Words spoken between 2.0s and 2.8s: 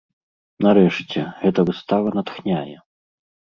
натхняе.